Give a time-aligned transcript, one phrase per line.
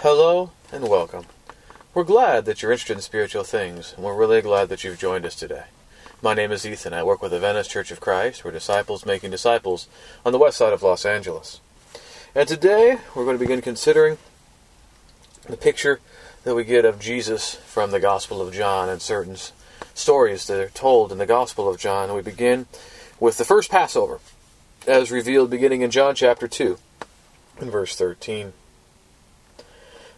[0.00, 1.24] Hello and welcome.
[1.92, 5.26] We're glad that you're interested in spiritual things, and we're really glad that you've joined
[5.26, 5.64] us today.
[6.22, 6.94] My name is Ethan.
[6.94, 8.44] I work with the Venice Church of Christ.
[8.44, 9.88] We're disciples making disciples
[10.24, 11.60] on the west side of Los Angeles.
[12.32, 14.18] And today we're going to begin considering
[15.48, 15.98] the picture
[16.44, 19.34] that we get of Jesus from the Gospel of John and certain
[19.94, 22.04] stories that are told in the Gospel of John.
[22.04, 22.66] And we begin
[23.18, 24.20] with the first Passover,
[24.86, 26.78] as revealed beginning in John chapter 2,
[27.60, 28.52] in verse 13.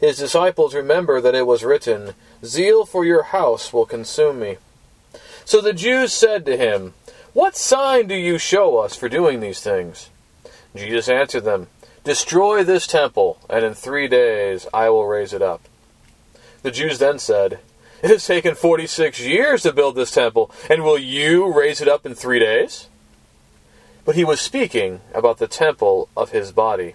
[0.00, 4.56] His disciples remember that it was written, Zeal for your house will consume me.
[5.44, 6.94] So the Jews said to him,
[7.32, 10.10] What sign do you show us for doing these things?
[10.74, 11.68] Jesus answered them,
[12.04, 15.62] Destroy this temple, and in three days I will raise it up.
[16.62, 17.60] The Jews then said,
[18.02, 21.88] It has taken forty six years to build this temple, and will you raise it
[21.88, 22.88] up in three days?
[24.04, 26.94] But he was speaking about the temple of his body.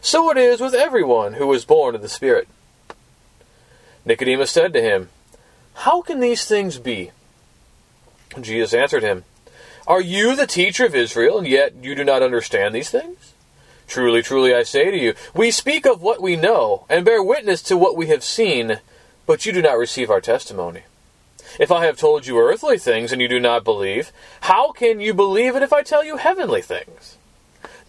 [0.00, 2.48] So it is with everyone who is born of the Spirit.
[4.04, 5.10] Nicodemus said to him,
[5.74, 7.10] How can these things be?
[8.40, 9.24] Jesus answered him,
[9.86, 13.34] Are you the teacher of Israel, and yet you do not understand these things?
[13.86, 17.60] Truly, truly, I say to you, we speak of what we know, and bear witness
[17.62, 18.78] to what we have seen,
[19.26, 20.82] but you do not receive our testimony.
[21.58, 24.12] If I have told you earthly things and you do not believe,
[24.42, 27.16] how can you believe it if I tell you heavenly things?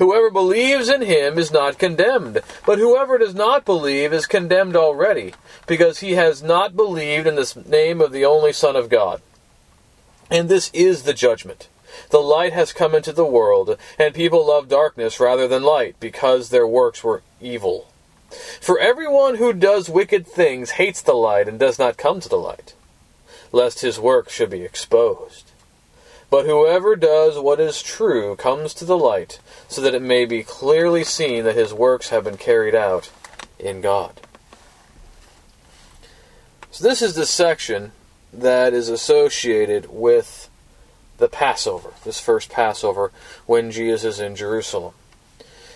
[0.00, 5.34] Whoever believes in him is not condemned, but whoever does not believe is condemned already,
[5.66, 9.20] because he has not believed in the name of the only Son of God.
[10.30, 11.68] And this is the judgment.
[12.08, 16.48] The light has come into the world, and people love darkness rather than light, because
[16.48, 17.88] their works were evil.
[18.58, 22.36] For everyone who does wicked things hates the light and does not come to the
[22.36, 22.72] light,
[23.52, 25.49] lest his work should be exposed.
[26.30, 30.44] But whoever does what is true comes to the light, so that it may be
[30.44, 33.10] clearly seen that his works have been carried out
[33.58, 34.20] in God.
[36.70, 37.90] So, this is the section
[38.32, 40.48] that is associated with
[41.18, 43.10] the Passover, this first Passover,
[43.46, 44.94] when Jesus is in Jerusalem.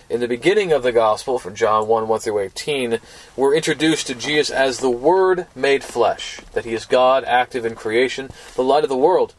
[0.09, 2.99] In the beginning of the Gospel, from John 1 1 through 18,
[3.35, 7.75] we're introduced to Jesus as the Word made flesh, that he is God active in
[7.75, 9.33] creation, the light of the world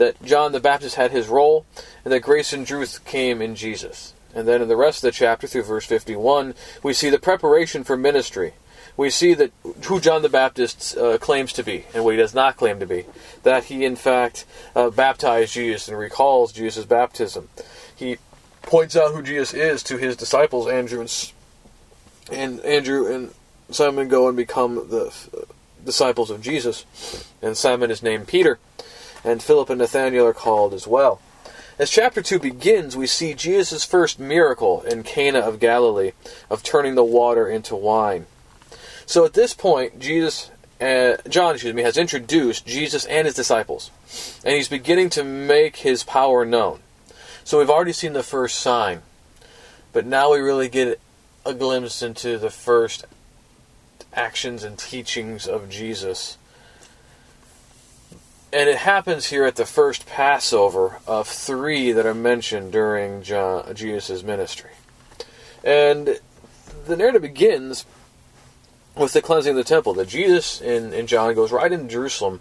[0.00, 1.66] that John the Baptist had his role,
[2.04, 4.14] and that grace and truth came in Jesus.
[4.34, 7.84] And then in the rest of the chapter, through verse 51, we see the preparation
[7.84, 8.54] for ministry,
[8.96, 9.52] we see that
[9.84, 12.86] who John the Baptist uh, claims to be and what he does not claim to
[12.86, 13.04] be.
[13.42, 17.50] That he, in fact, uh, baptized Jesus and recalls Jesus' baptism.
[17.94, 18.16] He
[18.62, 21.32] points out who Jesus is to his disciples, Andrew and,
[22.32, 23.34] and Andrew and
[23.70, 25.44] Simon go and become the uh,
[25.84, 26.86] disciples of Jesus,
[27.42, 28.58] and Simon is named Peter,
[29.24, 31.20] and Philip and Nathanael are called as well.
[31.78, 36.12] As chapter 2 begins, we see Jesus' first miracle in Cana of Galilee
[36.50, 38.26] of turning the water into wine.
[39.06, 40.50] So at this point, Jesus,
[40.80, 43.90] uh, John, excuse me, has introduced Jesus and his disciples,
[44.44, 46.80] and he's beginning to make his power known.
[47.44, 49.00] So we've already seen the first sign,
[49.92, 51.00] but now we really get
[51.46, 53.06] a glimpse into the first
[54.12, 56.36] actions and teachings of Jesus
[58.52, 64.22] and it happens here at the first Passover of three that are mentioned during Jesus'
[64.22, 64.70] ministry.
[65.62, 66.18] And
[66.86, 67.84] the narrative begins
[68.96, 69.94] with the cleansing of the temple.
[69.94, 72.40] That Jesus in, in John goes right into Jerusalem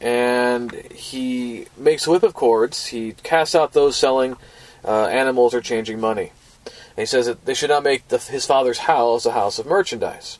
[0.00, 2.86] and he makes a whip of cords.
[2.86, 4.36] He casts out those selling
[4.84, 6.32] uh, animals or changing money.
[6.64, 9.66] And he says that they should not make the, his father's house a house of
[9.66, 10.38] merchandise.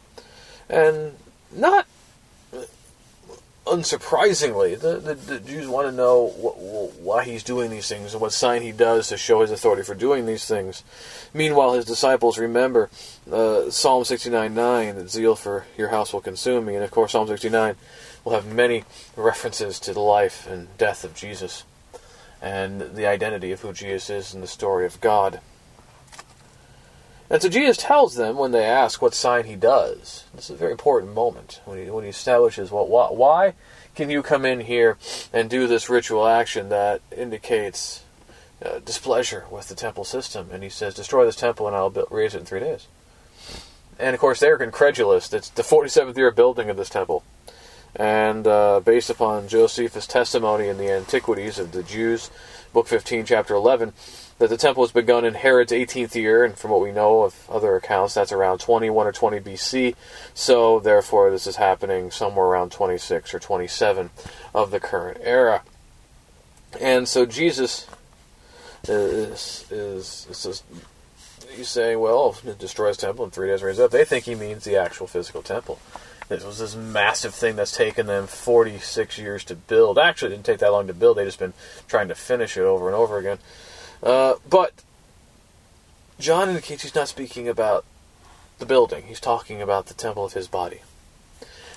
[0.69, 1.17] And
[1.53, 1.87] not
[3.67, 6.29] unsurprisingly, the, the, the, Jews want to know
[7.01, 9.95] why he's doing these things and what sign he does to show his authority for
[9.95, 10.85] doing these things.
[11.35, 12.91] Meanwhile, his disciples remember
[13.31, 16.77] uh, Psalm 69 9, that zeal for your house will consume me.
[16.77, 17.75] And of course, Psalm 69
[18.25, 18.85] will have many
[19.17, 21.65] references to the life and death of Jesus
[22.41, 25.41] and the identity of who Jesus is in the story of God.
[27.29, 30.25] And so Jesus tells them when they ask what sign he does.
[30.35, 33.55] This is a very important moment when he, when he establishes what well, why
[33.95, 34.97] can you come in here
[35.33, 38.05] and do this ritual action that indicates
[38.65, 40.51] uh, displeasure with the temple system?
[40.53, 42.87] And he says, destroy this temple and I'll build, raise it in three days.
[43.99, 45.33] And of course, they're incredulous.
[45.33, 47.25] It's the 47th year building of this temple.
[47.95, 52.31] And uh, based upon Josephus' testimony in the Antiquities of the Jews,
[52.75, 53.95] Book 15, Chapter 11,
[54.39, 57.49] that the temple was begun in Herod's 18th year, and from what we know of
[57.49, 59.95] other accounts, that's around 21 or 20 BC.
[60.35, 64.11] So, therefore, this is happening somewhere around 26 or 27
[64.55, 65.63] of the current era.
[66.79, 67.87] And so, Jesus
[68.87, 70.63] is, is, is,
[71.67, 73.91] saying, well, it destroys temple in three days raise up.
[73.91, 75.79] They think he means the actual physical temple.
[76.29, 79.97] This was this massive thing that's taken them 46 years to build.
[79.97, 81.17] Actually, it didn't take that long to build.
[81.17, 81.55] They've just been
[81.87, 83.39] trying to finish it over and over again.
[84.03, 84.73] Uh, but
[86.19, 87.85] John indicates he's not speaking about
[88.59, 89.05] the building.
[89.07, 90.81] He's talking about the temple of his body.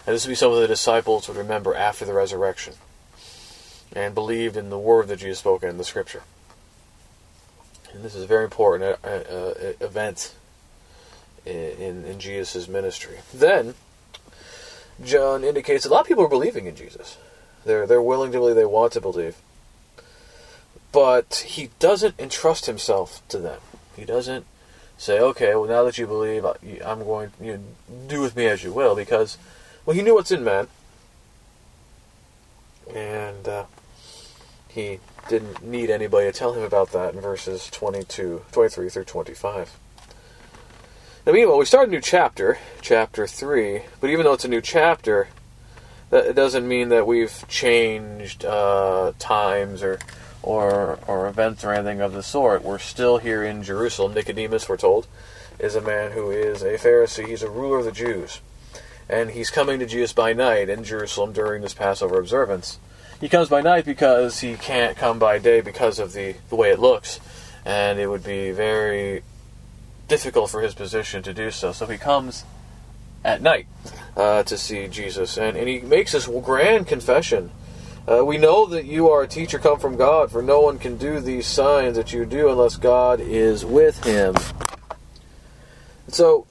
[0.06, 2.76] And this would be something the disciples would remember after the resurrection
[3.94, 6.24] and believed in the word that Jesus spoke in the scripture.
[7.94, 10.36] And this is a very important uh, uh, event
[11.46, 13.18] in, in Jesus' ministry.
[13.34, 13.74] Then,
[15.04, 17.18] John indicates a lot of people are believing in Jesus.
[17.66, 19.36] They're, they're willing to believe, they want to believe
[20.92, 23.60] but he doesn't entrust himself to them.
[23.96, 24.46] He doesn't
[24.98, 27.64] say, "Okay, well, now that you believe, I'm going, you know,
[28.08, 29.38] do with me as you will," because,
[29.86, 30.68] well, he knew what's in man,
[32.94, 33.66] and uh,
[34.68, 39.78] he didn't need anybody to tell him about that in verses 22, 23 through 25.
[41.26, 44.62] Now, meanwhile, we start a new chapter, chapter 3, but even though it's a new
[44.62, 45.28] chapter,
[46.10, 50.00] that doesn't mean that we've changed uh, times or
[50.42, 52.64] or or events or anything of the sort.
[52.64, 54.14] We're still here in Jerusalem.
[54.14, 55.08] Nicodemus, we're told,
[55.60, 57.28] is a man who is a Pharisee.
[57.28, 58.42] He's a ruler of the Jews,
[59.10, 62.80] and he's coming to Jesus by night in Jerusalem during this Passover observance.
[63.20, 66.72] He comes by night because he can't come by day because of the the way
[66.72, 67.20] it looks,
[67.66, 69.24] and it would be very
[70.08, 71.72] difficult for his position to do so.
[71.72, 72.46] So he comes
[73.24, 73.68] at night
[74.16, 77.52] uh, to see Jesus, and, and he makes this grand confession
[78.10, 80.98] uh, we know that you are a teacher come from God, for no one can
[80.98, 84.36] do these signs that you do unless God is with him.
[86.08, 86.48] So,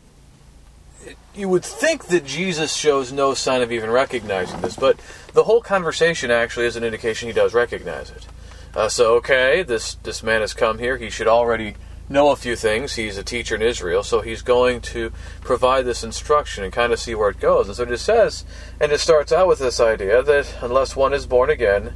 [1.34, 5.00] you would think that Jesus shows no sign of even recognizing this, but
[5.34, 8.26] the whole conversation actually is an indication he does recognize it.
[8.74, 10.96] Uh, so, okay, this, this man has come here.
[10.96, 11.74] He should already
[12.08, 12.94] know a few things.
[12.94, 16.98] He's a teacher in Israel, so he's going to provide this instruction and kind of
[16.98, 17.68] see where it goes.
[17.68, 18.44] And so it just says,
[18.80, 21.94] and it starts out with this idea that unless one is born again,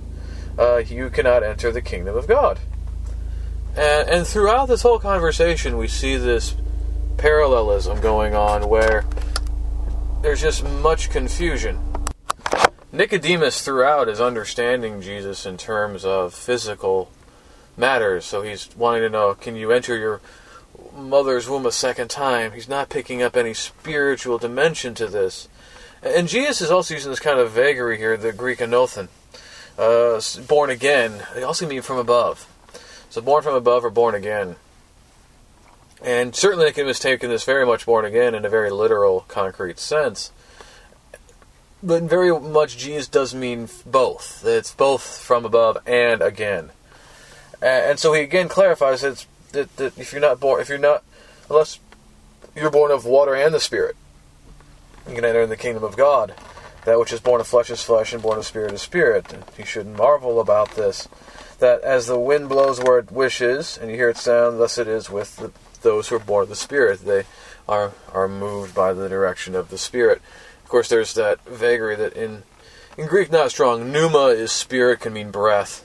[0.58, 2.58] uh, you cannot enter the kingdom of God.
[3.76, 6.54] And, and throughout this whole conversation, we see this
[7.16, 9.04] parallelism going on where
[10.20, 11.80] there's just much confusion.
[12.92, 17.10] Nicodemus, throughout, is understanding Jesus in terms of physical
[17.76, 18.24] matters.
[18.24, 20.20] So he's wanting to know can you enter your
[20.94, 22.52] mother's womb a second time.
[22.52, 25.48] He's not picking up any spiritual dimension to this.
[26.02, 29.08] And Jesus is also using this kind of vagary here, the Greek anothen.
[29.78, 32.48] Uh, born again, they also mean from above.
[33.08, 34.56] So born from above or born again.
[36.02, 39.78] And certainly they can mistake this very much born again in a very literal, concrete
[39.78, 40.32] sense.
[41.82, 44.44] But very much Jesus does mean both.
[44.44, 46.70] It's both from above and again.
[47.62, 51.04] And so he again clarifies that, that, that if you're not born, if you're not,
[51.48, 51.78] unless
[52.56, 53.96] you're born of water and the Spirit,
[55.08, 56.34] you can enter in the kingdom of God.
[56.84, 59.32] That which is born of flesh is flesh, and born of spirit is spirit.
[59.32, 61.08] And you shouldn't marvel about this.
[61.60, 64.88] That as the wind blows where it wishes, and you hear it sound, thus it
[64.88, 65.52] is with the,
[65.82, 67.04] those who are born of the Spirit.
[67.04, 67.24] They
[67.68, 70.20] are are moved by the direction of the Spirit.
[70.64, 72.42] Of course, there's that vagary that in
[72.98, 73.92] in Greek not strong.
[73.92, 75.84] Pneuma is spirit, can mean breath,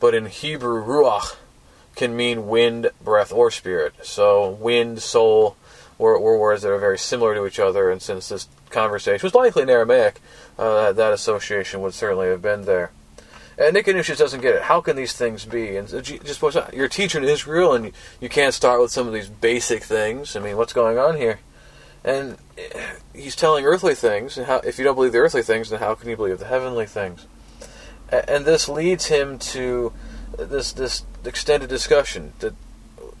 [0.00, 1.36] but in Hebrew ruach
[1.94, 3.94] can mean wind, breath, or spirit.
[4.02, 5.56] So wind, soul
[5.98, 9.34] were, were words that are very similar to each other, and since this conversation was
[9.34, 10.20] likely in Aramaic,
[10.58, 12.90] uh, that association would certainly have been there.
[13.58, 14.62] And Nicodemus doesn't get it.
[14.62, 15.76] How can these things be?
[15.76, 16.42] And just
[16.74, 16.88] you're
[17.22, 20.36] in Israel, and you, you can't start with some of these basic things.
[20.36, 21.40] I mean, what's going on here?
[22.04, 24.36] And eh, he's telling earthly things.
[24.36, 26.46] And how, if you don't believe the earthly things, then how can you believe the
[26.46, 27.26] heavenly things?
[28.10, 29.92] And this leads him to
[30.38, 32.54] this this extended discussion that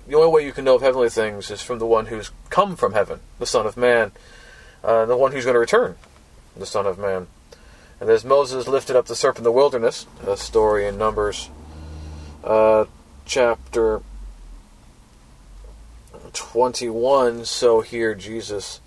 [0.06, 2.76] the only way you can know of heavenly things is from the one who's come
[2.76, 4.12] from heaven, the Son of Man,
[4.84, 5.96] uh, the one who's going to return,
[6.56, 7.26] the Son of Man.
[8.00, 11.50] And as Moses lifted up the serpent in the wilderness, a story in Numbers
[12.44, 12.84] uh,
[13.24, 14.02] chapter
[16.32, 18.80] 21, so here Jesus,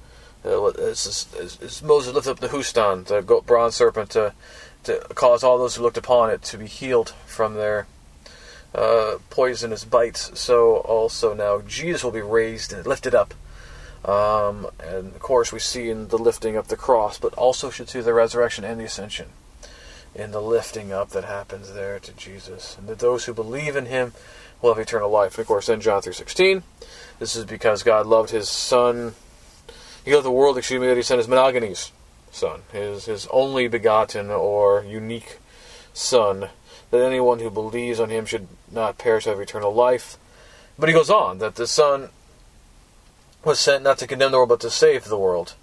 [0.45, 4.33] uh, as, as, as, Moses lifted up the Nehushtan, the bronze serpent, to,
[4.89, 7.87] to cause all those who looked upon it to be healed from their
[8.73, 13.33] uh, poisonous bites, so also now Jesus will be raised and lifted up.
[14.03, 17.89] Um, and of course, we see in the lifting up the cross, but also should
[17.89, 19.27] see the resurrection and the ascension
[20.15, 22.77] in the lifting up that happens there to Jesus.
[22.77, 24.13] And that those who believe in him
[24.61, 25.35] will have eternal life.
[25.35, 26.63] And of course, in John 3.16,
[27.19, 29.13] this is because God loved his son.
[30.03, 31.91] He loved the world, excuse me, that he sent his monogenes
[32.31, 35.39] son, his, his only begotten or unique
[35.93, 36.49] son
[36.91, 40.17] that anyone who believes on him should not perish have eternal life.
[40.77, 42.09] But he goes on that the Son
[43.43, 45.55] was sent not to condemn the world but to save the world.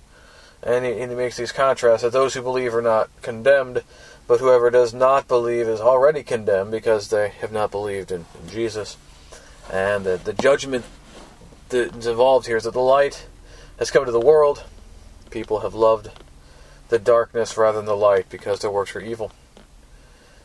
[0.62, 3.82] And he, and he makes these contrasts that those who believe are not condemned,
[4.26, 8.50] but whoever does not believe is already condemned because they have not believed in, in
[8.50, 8.96] Jesus.
[9.73, 10.85] And that the judgment
[11.70, 13.26] that is involved here is that the light
[13.78, 14.64] has come to the world.
[15.30, 16.11] People have loved
[16.88, 19.33] the darkness rather than the light because their works are evil.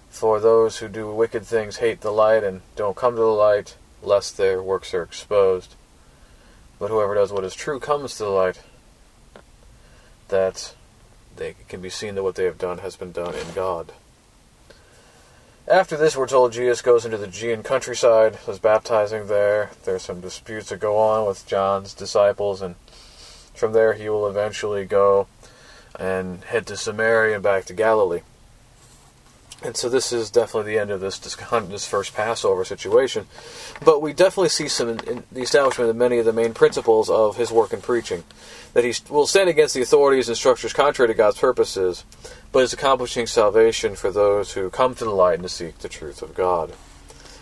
[0.09, 3.75] For those who do wicked things hate the light and don't come to the light,
[4.01, 5.75] lest their works are exposed.
[6.79, 8.61] But whoever does what is true comes to the light,
[10.27, 10.73] that
[11.35, 13.93] they can be seen that what they have done has been done in God.
[15.67, 19.69] After this, we're told Jesus goes into the Judean countryside, is baptizing there.
[19.85, 22.75] There's some disputes that go on with John's disciples, and
[23.53, 25.27] from there he will eventually go
[25.99, 28.21] and head to Samaria and back to Galilee.
[29.63, 31.19] And so this is definitely the end of this
[31.69, 33.27] this first Passover situation.
[33.83, 37.09] But we definitely see some in, in the establishment of many of the main principles
[37.09, 38.23] of his work and preaching.
[38.73, 42.05] That he will stand against the authorities and structures contrary to God's purposes,
[42.51, 45.89] but is accomplishing salvation for those who come to the light and to seek the
[45.89, 46.73] truth of God.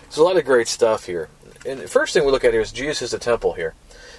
[0.03, 1.29] There's a lot of great stuff here.
[1.65, 3.75] And the first thing we look at here is Jesus is the temple here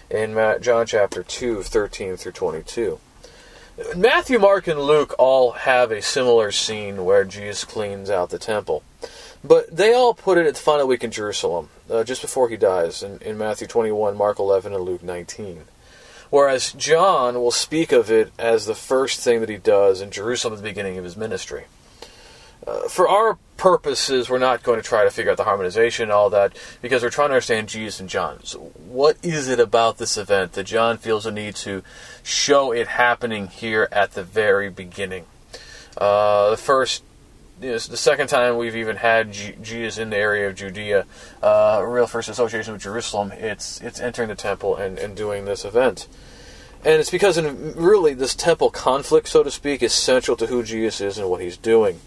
[0.09, 2.99] in John chapter 2, 13 through 22.
[3.97, 8.83] Matthew, Mark, and Luke all have a similar scene where Jesus cleans out the temple.
[9.43, 12.57] But they all put it at the final week in Jerusalem, uh, just before he
[12.57, 15.65] dies, in, in Matthew 21, Mark 11, and Luke 19.
[16.29, 20.55] Whereas John will speak of it as the first thing that he does in Jerusalem
[20.55, 21.65] at the beginning of his ministry.
[22.67, 26.13] Uh, for our purposes, we're not going to try to figure out the harmonization and
[26.13, 28.43] all that because we're trying to understand Jesus and John.
[28.43, 31.83] So, what is it about this event that John feels a need to
[32.23, 35.27] show it happening here at the very beginning?
[35.97, 37.03] Uh, the first,
[37.61, 41.05] the second time we've even had Jesus in the area of Judea,
[41.43, 45.65] uh, real first association with Jerusalem, it's it's entering the temple and, and doing this
[45.65, 46.09] event.
[46.83, 50.63] And it's because in really this temple conflict, so to speak, is central to who
[50.63, 52.01] Jesus is and what he's doing.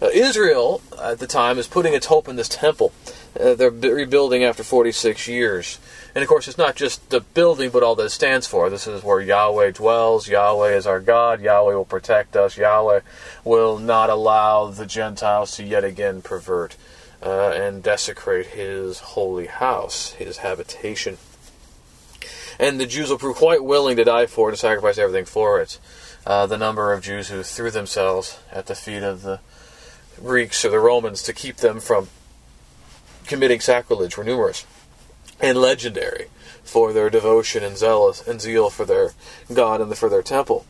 [0.00, 2.92] Uh, Israel at the time is putting its hope in this temple.
[3.38, 5.78] Uh, they're rebuilding after 46 years.
[6.14, 8.68] And of course, it's not just the building, but all that it stands for.
[8.68, 10.28] This is where Yahweh dwells.
[10.28, 11.40] Yahweh is our God.
[11.40, 12.56] Yahweh will protect us.
[12.56, 13.00] Yahweh
[13.44, 16.76] will not allow the Gentiles to yet again pervert
[17.22, 21.18] uh, and desecrate his holy house, his habitation.
[22.58, 25.60] and the Jews will prove quite willing to die for it, to sacrifice everything for
[25.60, 25.78] it.
[26.26, 29.40] Uh, the number of Jews who threw themselves at the feet of the
[30.20, 32.08] Greeks or the Romans to keep them from
[33.26, 34.66] committing sacrilege were numerous
[35.40, 36.26] and legendary
[36.64, 39.12] for their devotion and zealous and zeal for their
[39.52, 40.64] God and for their temple.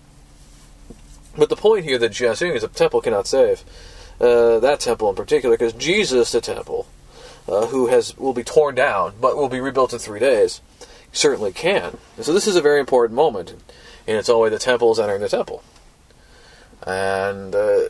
[1.37, 3.63] But the point here that Jesus is a temple cannot save
[4.21, 6.87] uh, that temple in particular, because Jesus, the temple,
[7.49, 10.61] uh, who has will be torn down but will be rebuilt in three days,
[11.13, 11.99] certainly can.
[12.17, 13.55] And so this is a very important moment
[14.07, 14.49] and its way.
[14.49, 15.63] The temple is entering the temple,
[16.87, 17.89] and uh,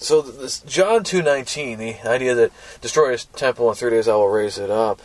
[0.00, 4.14] so this John two nineteen, the idea that destroy his temple in three days I
[4.14, 5.00] will raise it up,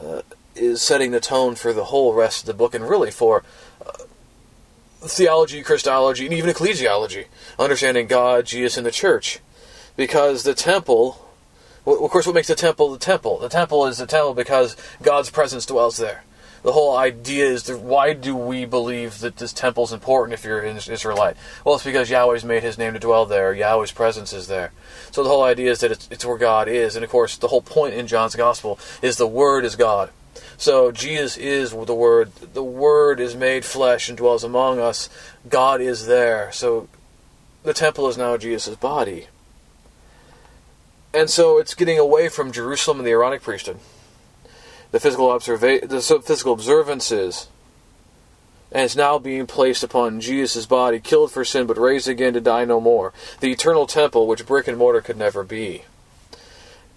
[0.00, 0.22] uh,
[0.56, 3.44] is setting the tone for the whole rest of the book, and really for
[3.84, 3.92] uh,
[5.00, 7.26] theology, Christology, and even ecclesiology,
[7.58, 9.40] understanding God, Jesus, and the church.
[9.96, 11.24] Because the temple,
[11.84, 13.38] of course, what makes the temple the temple?
[13.38, 16.24] The temple is the temple because God's presence dwells there.
[16.62, 20.44] The whole idea is that why do we believe that this temple is important if
[20.44, 21.36] you're an Israelite?
[21.64, 24.72] Well, it's because Yahweh's made his name to dwell there, Yahweh's presence is there.
[25.10, 26.96] So the whole idea is that it's, it's where God is.
[26.96, 30.10] And of course, the whole point in John's gospel is the Word is God.
[30.56, 32.32] So Jesus is the Word.
[32.34, 35.08] The Word is made flesh and dwells among us.
[35.48, 36.50] God is there.
[36.52, 36.88] So
[37.62, 39.28] the temple is now Jesus' body.
[41.14, 43.78] And so it's getting away from Jerusalem and the Aaronic priesthood,
[44.90, 47.48] the physical observa- the physical observances,
[48.70, 52.40] and it's now being placed upon Jesus' body, killed for sin but raised again to
[52.40, 53.12] die no more.
[53.40, 55.82] The eternal temple, which brick and mortar could never be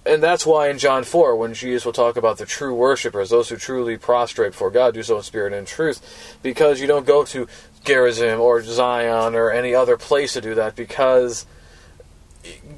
[0.06, 3.50] and that's why in John 4, when Jesus will talk about the true worshippers, those
[3.50, 7.24] who truly prostrate before God, do so in spirit and truth, because you don't go
[7.26, 7.48] to
[7.84, 11.46] Gerizim or Zion or any other place to do that, because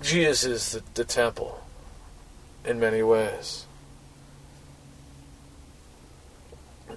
[0.01, 1.63] Jesus is the, the temple
[2.65, 3.65] in many ways.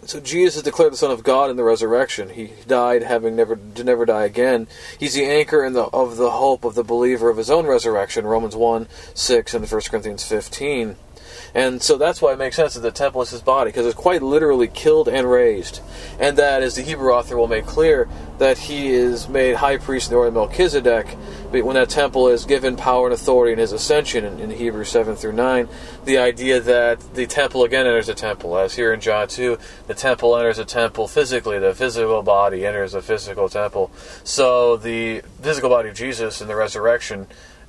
[0.04, 2.30] So Jesus is declared the Son of God in the resurrection.
[2.30, 4.68] He died, having never to never die again.
[4.98, 8.26] He's the anchor in the, of the hope of the believer of his own resurrection.
[8.26, 10.96] Romans one six and 1 Corinthians fifteen.
[11.54, 13.94] And so that's why it makes sense that the temple is his body, because it's
[13.94, 15.80] quite literally killed and raised.
[16.18, 20.08] And that, as the Hebrew author will make clear, that he is made high priest
[20.08, 21.16] in the order of Melchizedek,
[21.50, 25.16] when that temple is given power and authority in his ascension in, in Hebrews 7
[25.16, 25.68] through 9.
[26.04, 29.94] The idea that the temple again enters a temple, as here in John 2, the
[29.94, 33.90] temple enters a temple physically, the physical body enters a physical temple.
[34.24, 37.26] So the physical body of Jesus in the resurrection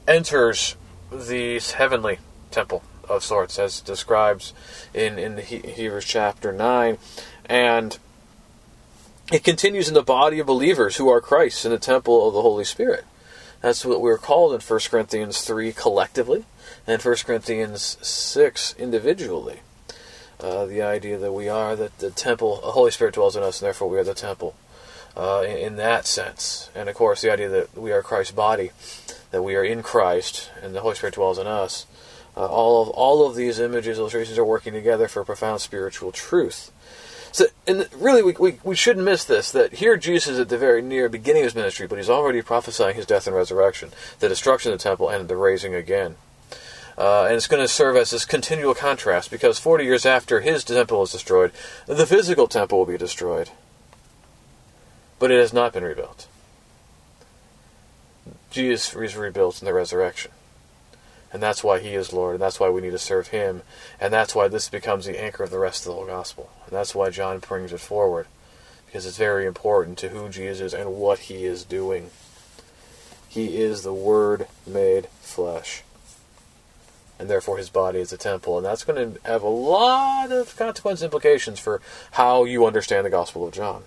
[0.08, 0.76] enters
[1.12, 2.20] the heavenly
[2.52, 4.54] temple of sorts, as describes
[4.93, 6.98] in in Hebrews chapter nine,
[7.46, 7.98] and
[9.32, 12.41] it continues in the body of believers who are Christ in the temple of the
[12.41, 13.06] Holy Spirit.
[13.62, 16.46] That's what we're called in 1 Corinthians 3 collectively,
[16.86, 19.60] and 1 Corinthians 6 individually.
[20.39, 23.60] Uh, the idea that we are that the temple, the Holy Spirit dwells in us,
[23.60, 24.56] and therefore we are the temple.
[25.15, 28.70] Uh, in, in, that sense, and of course, the idea that we are Christ's body,
[29.32, 31.88] that we are in Christ, and the Holy Spirit dwells in us,
[32.38, 36.71] uh, all of all of these images, illustrations are working together for profound spiritual truth.
[37.32, 40.58] So, and really, we, we, we shouldn't miss this that here Jesus is at the
[40.58, 44.30] very near beginning of his ministry, but he's already prophesying his death and resurrection, the
[44.30, 46.15] destruction of the temple, and the raising again.
[46.95, 50.63] Uh, and it's going to serve as this continual contrast because 40 years after his
[50.63, 51.52] temple is destroyed,
[51.86, 53.50] the physical temple will be destroyed.
[55.19, 56.28] But it has not been rebuilt.
[58.52, 60.32] Jesus is rebuilt in the resurrection.
[61.34, 63.62] And that's why he is Lord, and that's why we need to serve him,
[64.00, 66.50] and that's why this becomes the anchor of the rest of the whole gospel.
[66.66, 68.28] And that's why John brings it forward,
[68.86, 72.12] because it's very important to who Jesus is and what he is doing.
[73.28, 75.84] He is the Word made flesh.
[77.20, 78.58] And therefore, his body is a temple.
[78.58, 83.10] And that's going to have a lot of consequence implications for how you understand the
[83.10, 83.84] Gospel of John.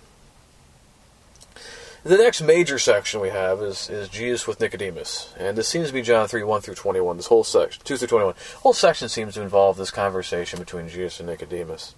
[2.03, 5.31] The next major section we have is, is Jesus with Nicodemus.
[5.37, 7.17] And this seems to be John 3 1 through 21.
[7.17, 8.33] This whole section, 2 through 21.
[8.61, 11.93] whole section seems to involve this conversation between Jesus and Nicodemus.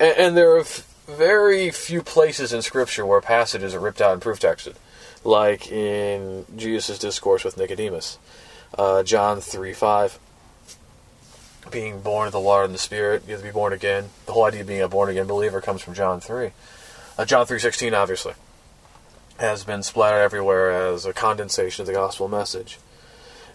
[0.00, 0.64] And, and there are
[1.06, 4.74] very few places in Scripture where passages are ripped out and proof texted,
[5.22, 8.18] like in Jesus' discourse with Nicodemus.
[8.78, 10.18] Uh, John 3 5.
[11.70, 14.08] Being born of the water and the Spirit, you have to be born again.
[14.24, 16.52] The whole idea of being a born again believer comes from John 3.
[17.18, 18.32] Uh, John 3.16, obviously
[19.38, 22.78] has been splattered everywhere as a condensation of the gospel message.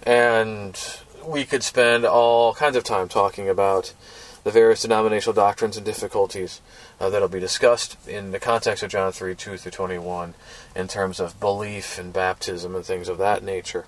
[0.03, 0.79] And
[1.25, 3.93] we could spend all kinds of time talking about
[4.43, 6.61] the various denominational doctrines and difficulties
[6.99, 10.33] uh, that'll be discussed in the context of John 3 2 through 21
[10.75, 13.85] in terms of belief and baptism and things of that nature.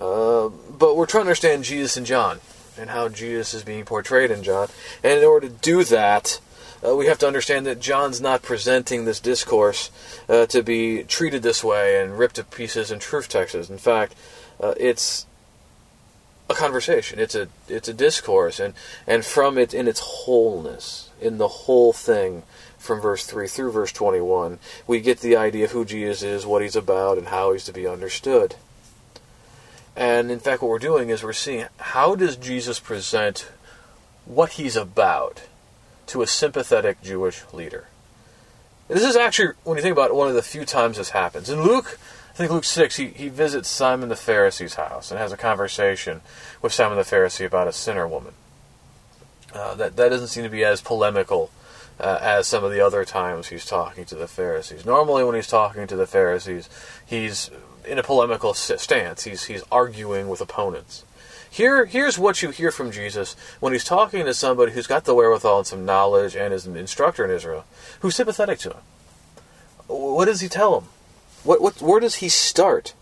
[0.00, 2.40] Uh, but we're trying to understand Jesus and John
[2.78, 4.68] and how Jesus is being portrayed in John.
[5.04, 6.40] And in order to do that,
[6.84, 9.90] uh, we have to understand that John's not presenting this discourse
[10.28, 13.70] uh, to be treated this way and ripped to pieces in proof texts.
[13.70, 14.14] In fact,
[14.60, 15.26] uh, it's
[16.50, 17.18] a conversation.
[17.18, 18.74] It's a it's a discourse, and
[19.06, 22.42] and from it in its wholeness, in the whole thing,
[22.78, 26.46] from verse three through verse twenty one, we get the idea of who Jesus is,
[26.46, 28.56] what he's about, and how he's to be understood.
[29.94, 33.48] And in fact, what we're doing is we're seeing how does Jesus present
[34.24, 35.42] what he's about
[36.12, 37.86] to a sympathetic Jewish leader.
[38.88, 41.48] this is actually, when you think about it, one of the few times this happens.
[41.48, 41.98] In Luke,
[42.30, 46.20] I think Luke 6, he, he visits Simon the Pharisee's house and has a conversation
[46.60, 48.34] with Simon the Pharisee about a sinner woman.
[49.54, 51.50] Uh, that, that doesn't seem to be as polemical
[51.98, 54.84] uh, as some of the other times he's talking to the Pharisees.
[54.84, 56.68] Normally, when he's talking to the Pharisees,
[57.06, 57.50] he's
[57.86, 59.24] in a polemical stance.
[59.24, 61.04] He's he's arguing with opponents.
[61.52, 65.14] Here, here's what you hear from Jesus when he's talking to somebody who's got the
[65.14, 67.66] wherewithal and some knowledge and is an instructor in Israel,
[68.00, 68.80] who's sympathetic to him.
[69.86, 70.88] What does he tell him?
[71.44, 72.94] What, what, where does he start?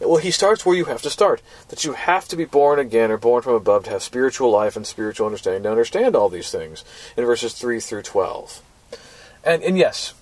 [0.00, 1.40] Well, he starts where you have to start.
[1.68, 4.74] That you have to be born again or born from above to have spiritual life
[4.74, 6.84] and spiritual understanding to understand all these things
[7.16, 8.60] in verses 3 through 12.
[9.44, 10.14] And, and yes,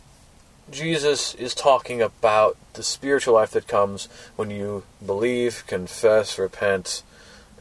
[0.70, 7.02] Jesus is talking about the spiritual life that comes when you believe, confess, repent,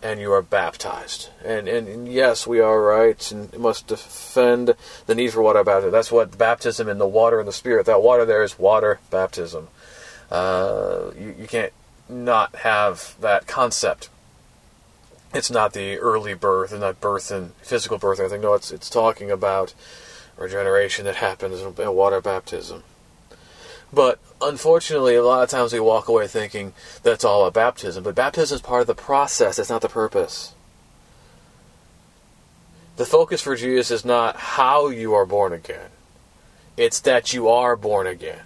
[0.02, 1.30] and you are baptized.
[1.44, 4.76] And, and, yes, we are right and must defend
[5.08, 5.92] the need for water baptism.
[5.92, 7.86] That's what baptism in the water and the Spirit.
[7.86, 9.70] That water there is water baptism.
[10.30, 11.74] Uh, you, you can't
[12.08, 14.10] not have that concept.
[15.34, 18.20] It's not the early birth and not birth and physical birth.
[18.20, 19.74] I think no, it's it's talking about
[20.38, 22.84] regeneration that happens in water baptism.
[23.92, 28.04] But unfortunately, a lot of times we walk away thinking that's all about baptism.
[28.04, 30.54] But baptism is part of the process, it's not the purpose.
[32.98, 35.90] The focus for Jesus is not how you are born again,
[36.78, 38.42] it's that you are born again.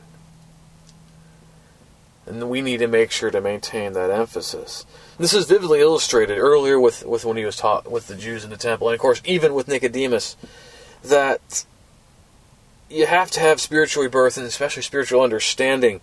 [2.26, 4.86] And we need to make sure to maintain that emphasis.
[5.18, 8.52] This is vividly illustrated earlier with, with when he was taught with the Jews in
[8.52, 10.38] the temple, and of course, even with Nicodemus,
[11.04, 11.66] that
[12.90, 16.02] you have to have spiritual rebirth and especially spiritual understanding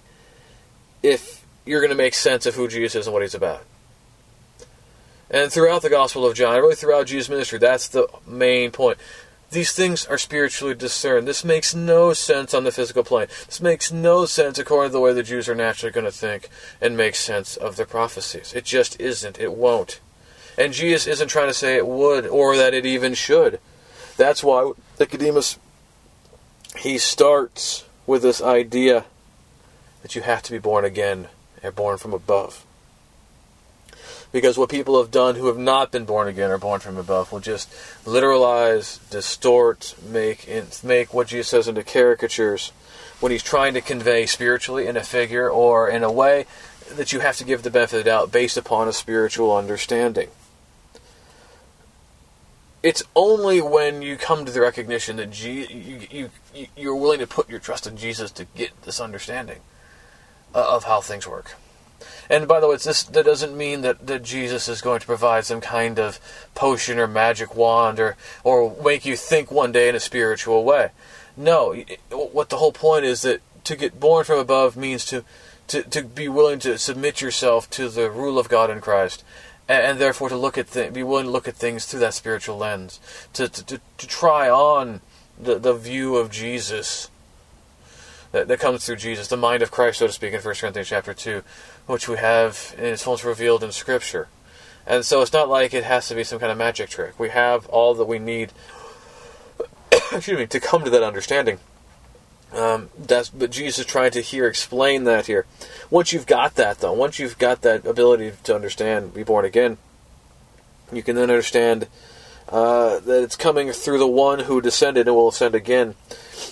[1.02, 3.64] if you're going to make sense of who Jesus is and what he's about.
[5.28, 8.98] And throughout the Gospel of John, really throughout Jesus' ministry, that's the main point.
[9.50, 11.26] These things are spiritually discerned.
[11.26, 13.28] This makes no sense on the physical plane.
[13.46, 16.48] This makes no sense according to the way the Jews are naturally going to think
[16.80, 18.52] and make sense of their prophecies.
[18.54, 19.38] It just isn't.
[19.38, 20.00] It won't.
[20.58, 23.60] And Jesus isn't trying to say it would or that it even should.
[24.16, 25.58] That's why Nicodemus
[26.86, 29.04] he starts with this idea
[30.02, 31.26] that you have to be born again
[31.60, 32.64] and born from above.
[34.30, 37.32] Because what people have done who have not been born again or born from above
[37.32, 37.68] will just
[38.04, 40.48] literalize, distort, make
[40.84, 42.70] make what Jesus says into caricatures
[43.18, 46.46] when he's trying to convey spiritually in a figure or in a way
[46.92, 50.28] that you have to give the benefit of the doubt based upon a spiritual understanding
[52.82, 55.66] it's only when you come to the recognition that G-
[56.10, 59.60] you, you, you're willing to put your trust in Jesus to get this understanding
[60.54, 61.54] uh, of how things work.
[62.28, 65.44] And by the way, this, that doesn't mean that, that Jesus is going to provide
[65.44, 66.20] some kind of
[66.54, 70.90] potion or magic wand or, or make you think one day in a spiritual way.
[71.36, 71.74] No,
[72.10, 75.24] what the whole point is that to get born from above means to,
[75.68, 79.24] to, to be willing to submit yourself to the rule of God in Christ
[79.68, 82.14] and, and therefore to look at th- be willing to look at things through that
[82.14, 83.00] spiritual lens,
[83.32, 85.00] to to, to, to try on
[85.38, 87.10] the, the view of Jesus
[88.32, 90.88] that, that comes through Jesus, the mind of Christ, so to speak, in 1 Corinthians
[90.88, 91.42] chapter 2,
[91.86, 94.28] which we have in its fullness revealed in Scripture.
[94.86, 97.18] And so it's not like it has to be some kind of magic trick.
[97.18, 98.52] We have all that we need
[100.12, 101.58] excuse me, to come to that understanding.
[102.52, 105.46] Um, that's but Jesus is trying to here explain that here.
[105.90, 109.78] Once you've got that though, once you've got that ability to understand, be born again,
[110.92, 111.88] you can then understand
[112.48, 115.96] uh, that it's coming through the one who descended and will ascend again,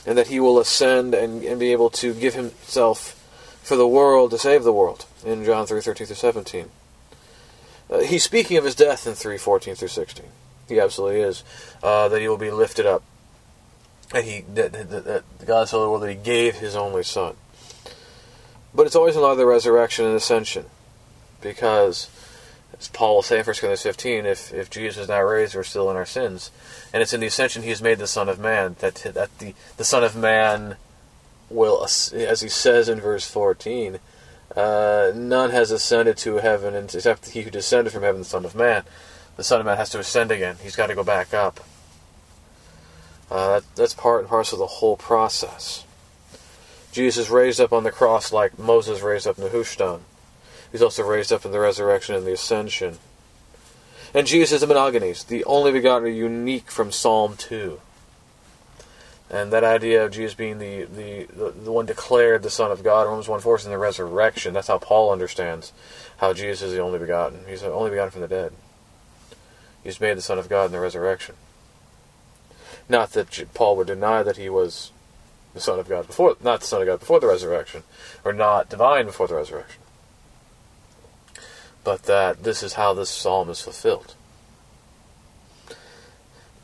[0.05, 3.21] and that he will ascend and, and be able to give himself
[3.63, 6.71] for the world to save the world in John three thirteen through seventeen.
[7.89, 10.31] Uh, he's speaking of his death in three fourteen through sixteen.
[10.69, 11.45] He absolutely is.
[11.83, 13.03] Uh, that he will be lifted up
[14.11, 17.37] that he that, that, that God so the world that he gave his only son.
[18.75, 20.67] But it's always in light of the resurrection and ascension.
[21.41, 22.09] Because
[22.79, 25.63] as Paul will say in 1 Corinthians 15, if, if Jesus is not raised, we're
[25.63, 26.51] still in our sins.
[26.93, 29.55] And it's in the ascension he has made the Son of Man, that, that the,
[29.77, 30.77] the Son of Man
[31.49, 34.01] will, as he says in verse 14,
[34.57, 38.55] uh, none has ascended to heaven except he who descended from heaven, the Son of
[38.55, 38.83] Man.
[39.37, 40.57] the Son of Man has to ascend again.
[40.63, 41.61] He's got to go back up.
[43.31, 45.85] Uh, that, that's part and parcel of the whole process.
[46.93, 50.01] Jesus raised up on the cross like Moses raised up Nehushtan.
[50.71, 52.99] He's also raised up in the resurrection and the ascension.
[54.15, 57.81] And Jesus is a monogenes, the only begotten, unique from Psalm 2.
[59.31, 62.85] And that idea of Jesus being the, the, the, the one declared the Son of
[62.85, 64.55] God, Romans 1 4 in the resurrection.
[64.55, 65.73] That's how Paul understands
[66.19, 67.41] how Jesus is the only begotten.
[67.49, 68.53] He's the only begotten from the dead.
[69.83, 71.35] He's made the Son of God in the resurrection.
[72.89, 74.91] Not that Paul would deny that he was
[75.55, 77.85] the Son of God before, not the Son of God before the resurrection,
[78.25, 79.81] or not divine before the resurrection,
[81.85, 84.15] but that this is how this psalm is fulfilled.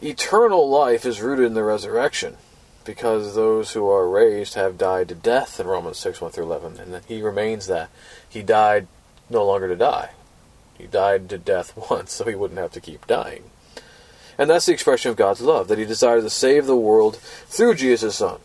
[0.02, 2.36] Eternal life is rooted in the resurrection,
[2.84, 6.78] because those who are raised have died to death in Romans 6 1 through 11,
[6.78, 7.90] and that he remains that.
[8.28, 8.88] He died
[9.28, 10.10] no longer to die.
[10.76, 13.44] He died to death once, so he wouldn't have to keep dying.
[14.40, 17.74] And that's the expression of God's love, that he desired to save the world through
[17.74, 18.40] Jesus' Son.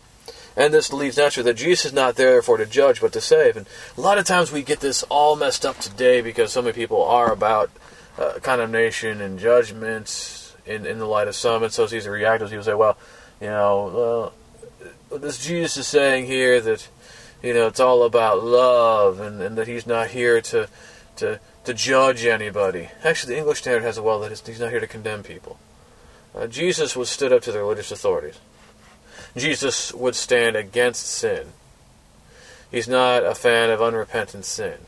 [0.57, 3.55] And this leads naturally that Jesus is not there for to judge, but to save.
[3.55, 3.65] And
[3.97, 7.01] a lot of times we get this all messed up today because so many people
[7.01, 7.71] are about
[8.19, 11.63] uh, condemnation and judgment in, in the light of some.
[11.63, 12.97] And so it's easy to react as people say, well,
[13.39, 14.33] you know,
[15.11, 16.89] this Jesus is saying here that,
[17.41, 20.67] you know, it's all about love and, and that he's not here to,
[21.15, 22.89] to, to judge anybody.
[23.01, 25.57] Actually, the English Standard has a well that he's not here to condemn people.
[26.35, 28.39] Uh, Jesus would stood up to the religious authorities.
[29.37, 31.47] Jesus would stand against sin.
[32.69, 34.79] He's not a fan of unrepentant sin.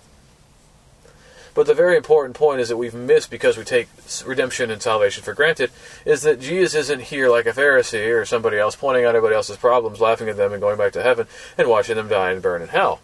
[1.54, 3.88] But the very important point is that we've missed because we take
[4.26, 5.72] redemption and salvation for granted
[6.06, 9.58] is that Jesus isn't here like a Pharisee or somebody else pointing out everybody else's
[9.58, 11.26] problems, laughing at them, and going back to heaven
[11.58, 13.00] and watching them die and burn in hell.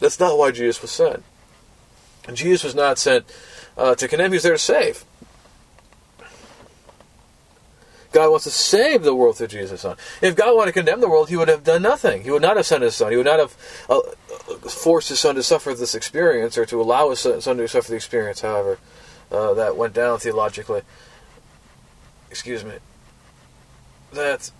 [0.00, 1.24] That's not why Jesus was sent.
[2.26, 3.24] And Jesus was not sent
[3.78, 5.04] uh, to condemn, he was there to save.
[8.10, 9.96] God wants to save the world through Jesus' Son.
[10.22, 12.22] If God wanted to condemn the world, He would have done nothing.
[12.22, 13.10] He would not have sent His Son.
[13.10, 13.56] He would not have
[13.88, 14.00] uh,
[14.68, 17.96] forced His Son to suffer this experience or to allow His Son to suffer the
[17.96, 18.78] experience, however,
[19.30, 20.82] uh, that went down theologically.
[22.30, 22.74] Excuse me.
[24.12, 24.50] That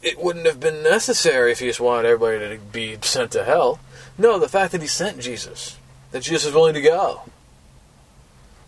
[0.00, 3.80] it wouldn't have been necessary if He just wanted everybody to be sent to hell.
[4.16, 5.76] No, the fact that He sent Jesus,
[6.12, 7.22] that Jesus was willing to go,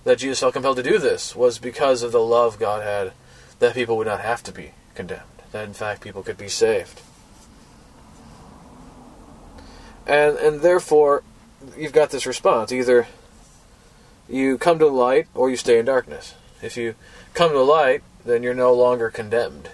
[0.02, 3.12] that Jesus felt compelled to do this, was because of the love God had
[3.58, 7.00] that people would not have to be condemned, that in fact people could be saved.
[10.06, 11.22] And, and therefore,
[11.76, 13.06] you've got this response either
[14.28, 16.34] you come to the light or you stay in darkness.
[16.62, 16.94] If you
[17.34, 19.70] come to the light, then you're no longer condemned.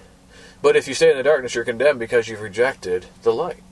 [0.62, 3.62] But if you stay in the darkness, you're condemned because you've rejected the light.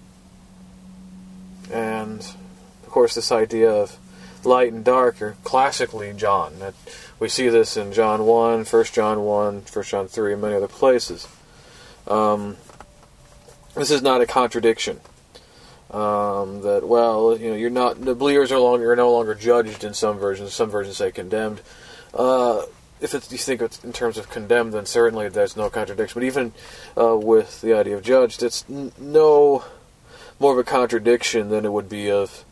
[1.73, 3.97] And, of course, this idea of
[4.45, 6.55] light and dark are classically John.
[7.19, 10.69] We see this in John 1, 1 John 1, 1 John 3, and many other
[10.69, 11.29] places.
[12.07, 12.57] Um,
[13.75, 15.01] this is not a contradiction.
[15.91, 19.85] Um, that well, you know, you're not the believers are longer are no longer judged
[19.85, 20.55] in some versions.
[20.55, 21.61] Some versions say condemned.
[22.15, 22.63] Uh,
[23.03, 26.21] if you think in terms of condemned, then certainly there's no contradiction.
[26.21, 26.53] But even
[26.97, 29.65] uh, with the idea of judged, it's n- no
[30.39, 32.45] more of a contradiction than it would be of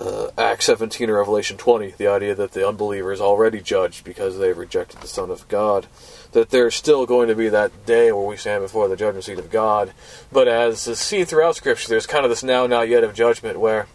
[0.00, 4.38] uh, Acts 17 or Revelation 20, the idea that the unbeliever is already judged because
[4.38, 5.86] they've rejected the Son of God,
[6.32, 9.38] that there's still going to be that day where we stand before the judgment seat
[9.38, 9.92] of God.
[10.30, 13.60] But as is seen throughout Scripture, there's kind of this now, not yet of judgment
[13.60, 13.86] where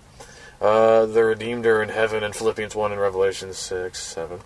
[0.61, 4.39] uh, the redeemed are in heaven in Philippians 1 and Revelation 6, 7.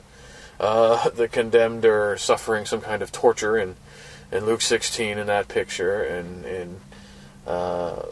[0.59, 3.75] Uh, the condemned are suffering some kind of torture in,
[4.31, 6.79] in Luke 16 in that picture, and, and
[7.47, 8.03] uh,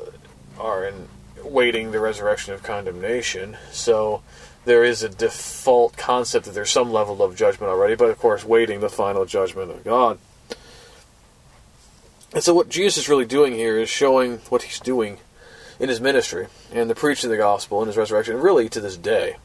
[0.57, 1.07] are in
[1.43, 3.57] waiting the resurrection of condemnation.
[3.71, 4.21] So
[4.65, 8.43] there is a default concept that there's some level of judgment already, but of course,
[8.43, 10.19] waiting the final judgment of God.
[12.33, 15.17] And so, what Jesus is really doing here is showing what he's doing
[15.79, 18.97] in his ministry and the preaching of the gospel and his resurrection, really to this
[18.97, 19.37] day.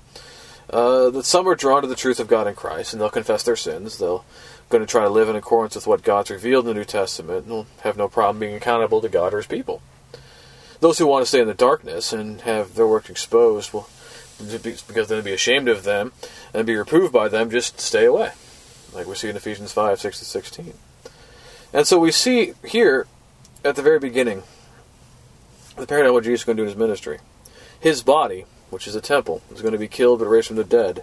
[0.68, 3.42] Uh, that some are drawn to the truth of God in Christ, and they'll confess
[3.42, 3.98] their sins.
[3.98, 4.24] They'll
[4.68, 7.44] going to try to live in accordance with what God's revealed in the New Testament,
[7.44, 9.83] and will have no problem being accountable to God or His people.
[10.85, 13.88] Those who want to stay in the darkness and have their work exposed will,
[14.38, 16.12] because then be ashamed of them
[16.53, 18.33] and be reproved by them, just stay away.
[18.92, 20.75] Like we see in Ephesians 5 6 to 16.
[21.73, 23.07] And so we see here
[23.64, 24.42] at the very beginning
[25.79, 27.18] the paradigm of what Jesus is going to do in his ministry.
[27.81, 30.64] His body, which is a temple, is going to be killed but raised from the
[30.64, 31.03] dead.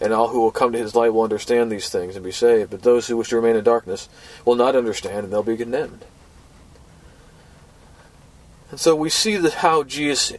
[0.00, 2.70] And all who will come to his light will understand these things and be saved.
[2.70, 4.08] But those who wish to remain in darkness
[4.44, 6.04] will not understand and they'll be condemned.
[8.70, 10.34] And so we see that how Jesus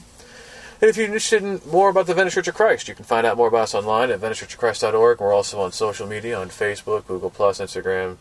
[0.82, 3.28] And if you're interested in more about the Venice Church of Christ, you can find
[3.28, 5.20] out more about us online at VeniceChurchOfChrist.org.
[5.20, 8.16] We're also on social media on Facebook, Google Plus, Instagram,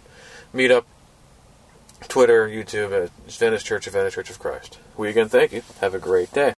[0.53, 0.85] Meetup,
[2.09, 4.79] Twitter, YouTube at Venice Church of Venice Church of Christ.
[4.97, 5.63] We again thank you.
[5.81, 6.58] Have a great day.